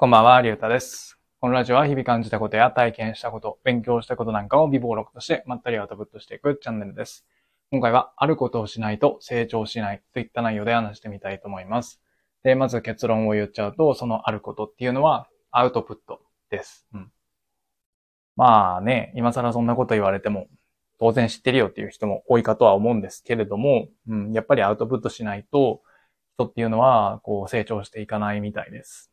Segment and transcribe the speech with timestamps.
[0.00, 1.18] こんばんは、りゅうたです。
[1.40, 7.26] このラジオは日々感じたことや体験したこと、勉強したことなんかを微暴録としてまったりアウトプットしていくチャンネルです。
[7.72, 12.00] 今回は、あることをしないと成長しないといった内容で話してみたいと思います。
[12.44, 16.86] で、まず結論を言っちゃうと、そのあることっていうのはアウトプットです。
[16.94, 17.10] うん。
[18.36, 20.46] まあね、今更そんなこと言われても、
[21.00, 25.82] 当然知ってるよっていう人も多いかとは思うんですけれども、うん、やっぱりアウトプットしないと、
[26.36, 29.10] 人っていうのは、こう、成長していかないみたいです。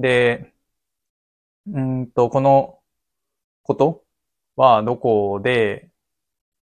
[0.00, 0.52] で、
[1.66, 2.80] うんと、この
[3.62, 4.02] こと
[4.56, 5.90] はどこで、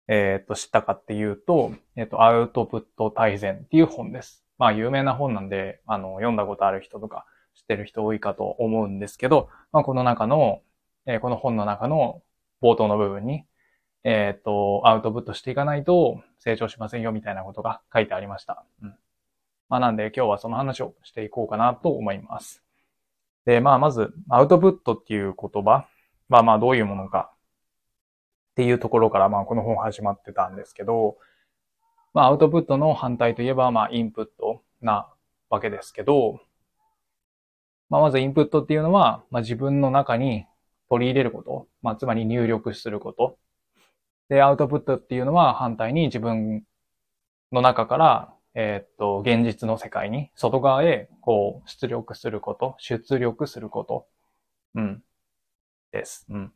[0.07, 4.45] えっ、と、知ったかっていうと、えっ、と、アウトプット大全っていう本です。
[4.57, 10.61] まあ、有名な本なんで、あの、読んだことある人とか知ってる人多いかと思うんですけど、まあ、この中の、
[11.05, 12.21] えーこの本の中の
[12.61, 13.43] 冒頭の部分に、
[14.03, 18.65] えっ、と、アウトプットしていかないと成長しませんよみたいなことが書いてありました。
[18.81, 18.95] うん。
[19.69, 22.66] まあ、なんで今日はその話をしていこうかなと思います。
[23.47, 25.87] で、まあ、まず、アウトプットっていう言葉
[26.27, 27.31] は、まあ、どういうものか
[28.51, 31.15] っていうところから、まあ、この本始まってたんですけど、
[32.13, 35.07] まあ、アウトプットの反対といえば、まあ、インプットな
[35.49, 36.41] わけですけど、
[37.89, 40.45] まあ、まずインプットっていうのは、まあ、自分の中に
[40.89, 43.37] 取り入れること、まあ、つまり入力すること。
[44.27, 46.65] で、アウトプットっていうのは反対に自分
[47.53, 54.07] の中から、えっと、現実の世界に、外側へ、こう、出力すること、出力すること。
[54.73, 55.03] うん。
[55.91, 56.25] です。
[56.29, 56.53] うん。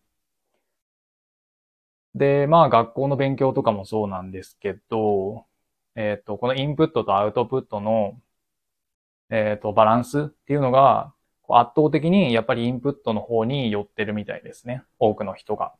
[2.16, 5.46] で、まあ、学校の勉強とかもそうなんですけど、
[5.94, 8.20] えっと、このインプットとアウトプットの、
[9.30, 11.14] えっと、バランスっていうのが、
[11.50, 14.84] 圧倒的にやっぱりインプットの方に寄ってるみたいですね。
[14.98, 15.74] 多くの人が。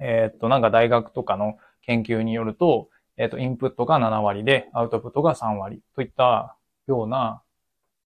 [0.00, 7.42] えっと、なんか大学とかの研究によると、えっ、と、インプットが7割で、アウトプットが3割といったような、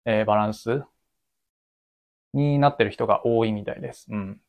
[0.05, 0.83] えーバランス
[2.35, 4.07] になってる人が多いみたいです。
[4.11, 4.41] うん。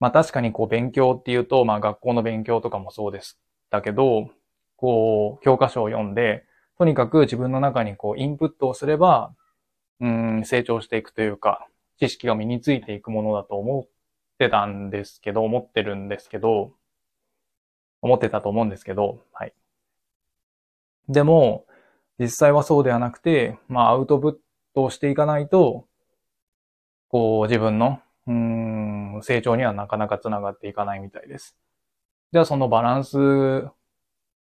[0.00, 3.38] まあ確かにこう勉強っていうと、まあ学校の勉強とかもそうです。
[3.70, 4.30] だけど、
[4.76, 6.44] こう、教科書を読んで、
[6.78, 9.34] とにかく自分の中にこう、インプットをすれば、
[10.00, 11.68] うん、成長していくというか、
[11.98, 13.88] 知識が身についていくものだと思っ
[14.38, 16.72] てたんですけど、思ってるんですけど、
[18.02, 19.54] 思ってたと思うんですけど、はい。
[21.08, 21.66] でも、
[22.18, 24.36] 実際はそうではなくて、まあ、アウトプッ
[24.74, 25.86] トをしていかないと、
[27.08, 31.56] こう、自分の、うん、成長にはなかなかつながっていかないみたいです。
[32.32, 33.18] じゃあ、そのバランス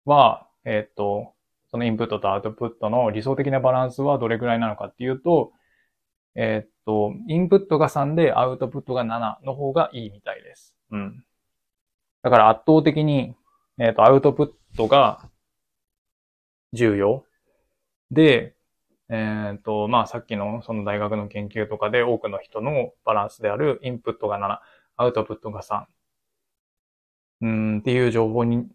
[0.06, 1.34] は、えーっと、
[1.70, 5.52] そのインプットとアウトプットの理想的なバランスはどれくらいなのかっていうと、
[6.36, 10.74] えーっと、インプットが3でアウトプットが7の方がいいみたいです。
[10.92, 11.24] うん。
[12.24, 13.36] だから圧倒的に、
[13.78, 15.30] えっ、と、アウトプットが
[16.74, 17.26] 重要。
[18.12, 18.56] で、
[19.10, 24.60] えっ、と、まあ、さっきのその大学の研究とかで多くの人のバランスであるインプットが7、
[24.98, 25.86] アウトプットが3。
[27.42, 28.68] うん、っていう情報に、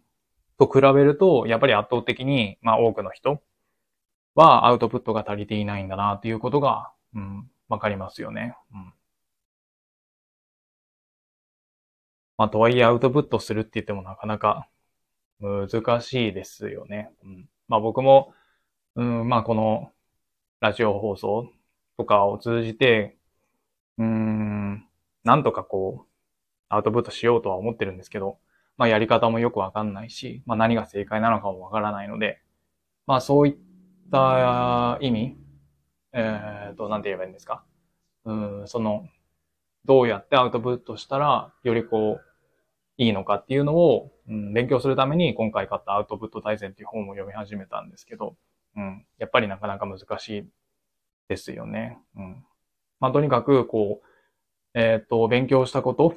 [0.59, 3.41] と比べると、やっぱり圧倒的に、まあ、多くの人
[4.35, 8.55] はアウトプットが足りていないんだな、っていうことが、うん、わかりますよね。
[8.73, 8.93] うん。
[12.37, 14.67] まあ、とはいえアウトプットするって言ってもなかなか
[15.41, 17.11] 難しいですよね。
[17.23, 18.33] うん、まあ僕も、
[18.95, 19.91] うん、まあこの
[20.59, 21.49] ラジオ放送
[21.97, 23.17] とかを通じて、
[23.97, 24.85] うーん、
[25.23, 26.07] なんとかこう、
[26.69, 28.37] アウトプットしようとは思ってるんですけど、
[28.77, 32.41] まあやり方もよくわかんないし、まあ何が正解なのかもわからないので、
[33.07, 33.55] まあそういっ
[34.11, 35.37] た意味、
[36.13, 37.63] えっ、と、なんて言えばいいんですか？
[38.25, 39.07] うん、その、
[39.85, 42.30] どうやってアウトプットしたら、よりこう、
[43.01, 48.35] いいのかっていうのを、うん、勉強するために今回買ったアウトプット大全っていう本を読み始めたんですけど、
[48.75, 50.47] うん、やっぱりなかなか難しい
[51.27, 51.97] ですよね。
[52.15, 52.45] うん。
[52.99, 54.01] まあ、とにかく、こ
[54.75, 56.15] う、えっ、と、勉強したこと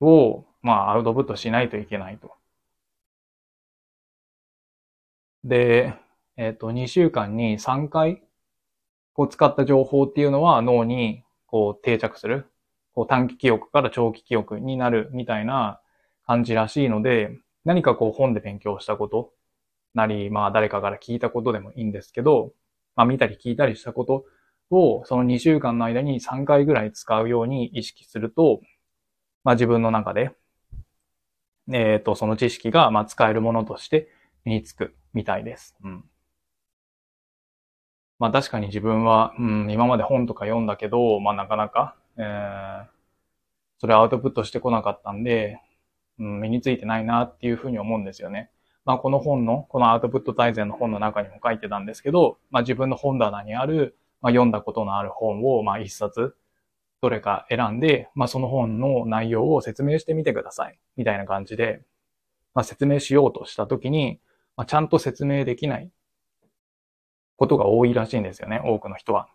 [0.00, 2.32] を、まあ、アウトプットしないといけないと。
[5.44, 5.94] で、
[6.36, 8.24] えっ、と、2週間に3回、
[9.12, 12.50] こう使った情報っていうのは脳にこう定着する。
[12.98, 15.80] こう短期記憶から長期記憶になるみたいな
[16.26, 19.30] 感じらしいので、何かこう本で勉強したこと
[19.94, 22.52] なり、まあ誰かから聞いたことでもいいんですけど、
[22.96, 24.24] まあ見たり聞いたりしたこと
[24.72, 28.62] をその2週間の間に3回ぐらい使うように意識すると、
[29.44, 30.32] まあ自分の中で、
[31.72, 34.08] えっ、と、その知識がまあ使えるものとして
[34.44, 35.76] 身につくみたいです。
[35.84, 36.04] うん。
[38.18, 42.86] まあ確かに自分は、うん、今まで本とか読んだけど、まあなかなか、えー、
[43.78, 45.60] それアウトプットしてこなかったんで、
[46.18, 48.50] うん、身についてないなっていうふうに思うんですよね。
[48.84, 56.34] まあこの本の、このアウトプット大全の本の中にも書いてたんですけど、まあ自分の本棚にあるまあ、読んだことのある本を、まあ、一冊、
[57.00, 60.78] どれか選んで、まあ、その本の内容を説明してみてください。
[60.96, 61.82] みたいな感じで、
[62.54, 64.20] まあ、説明しようとしたときに、
[64.56, 65.90] まあ、ちゃんと説明できない
[67.36, 69.28] ことが多いらしいんですよね、多くの人は。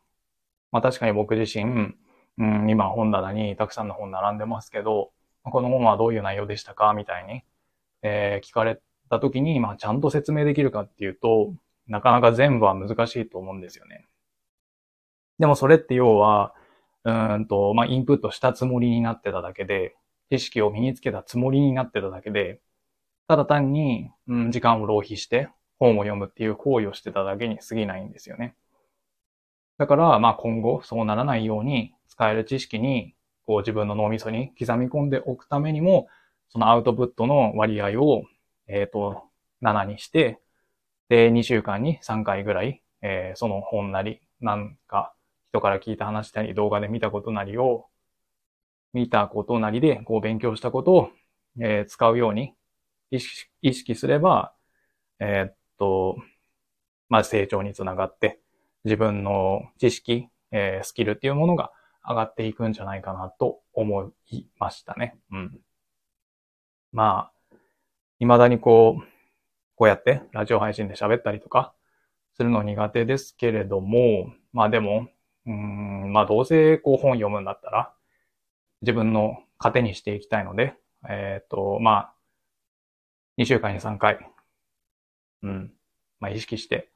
[0.72, 1.96] まあ、確かに僕自身、
[2.38, 5.12] うん、今本棚にたくさんの本並んでますけど、
[5.44, 7.44] この本はどういう内容でしたかみたいに、
[8.02, 11.54] えー、聞かれたときに、まあ、ちゃんと説明できるかっていうと、
[11.88, 14.06] なかなか全部は難しいと思うんですよね。
[15.40, 16.54] でもそれって要は、
[17.04, 19.96] うんと、まあ、インプットしたつもりになってただけで、
[20.32, 22.62] 知識を身につけたつもりになってただけで、
[23.28, 25.50] ただ単に、うん、時間を浪費して
[25.80, 28.56] 本を読むっていう行為をしてただけに過ぎないんですよね。
[29.78, 33.16] だから、まあ今後そうならないように使える知識に、
[33.46, 36.08] こう自分の脳みそに刻み込んでおくためにも、
[36.50, 38.24] そのアウトプットの割合を、
[38.68, 39.24] えっ、ー、と、
[39.62, 40.40] 7にして、
[41.10, 45.14] で、2週間に3回ぐらい、えー、その本なり、なんか、
[45.50, 47.88] 人から聞いた話なり、動画で見たことなりを、
[48.94, 51.12] 見たことなりで、こう勉強したことを、
[51.60, 52.54] えー、使うように
[53.10, 53.20] 意
[53.74, 54.54] 識すれば、
[55.20, 56.18] えー、っと、
[57.10, 58.40] まあ、成長につながって、
[58.84, 61.72] 自分の知識、えー、スキルっていうものが
[62.08, 65.18] 上がっていくんじゃないかなと思いましたね。
[65.32, 65.60] うん。
[66.92, 67.56] まあ、
[68.20, 69.04] 未だにこう、
[69.76, 71.74] こうやってラジオ配信で喋ったりとか
[72.36, 75.08] するの苦手ですけれども、まあでも、
[75.46, 77.94] うん、まあどうせこう本読むんだったら、
[78.82, 80.76] 自分の糧にしていきたいので、
[81.10, 82.14] えっ、ー、と、まあ、
[83.38, 84.20] 2週間に3回、
[85.42, 85.74] うん、
[86.20, 86.90] まあ意識して、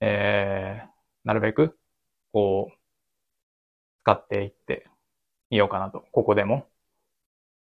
[0.00, 0.88] えー、
[1.24, 1.76] なるべく、
[2.32, 2.74] こう、
[4.02, 4.86] 使っていって
[5.50, 6.04] みようかなと。
[6.12, 6.66] ここでも、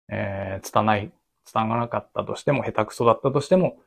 [0.09, 1.13] えー、つたない、
[1.53, 3.79] 伝わらなかったとしても、下手くそだったとしても、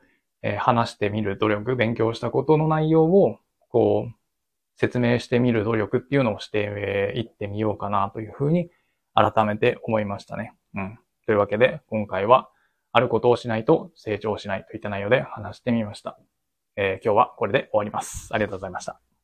[0.42, 3.38] えー、話してみる努力、勉強したことの内容を、
[3.68, 4.14] こう、
[4.76, 8.70] 説明してみる努力っていうのをしていってみようかなというふうに
[9.14, 10.54] 改めて思いましたね。
[10.74, 10.98] うん。
[11.26, 12.48] というわけで、今回は、
[12.92, 16.18] あることをしないと成長しないといった内容で話してみました。
[16.76, 18.28] えー、今日はこれで終わります。
[18.32, 19.09] ありがとうございました。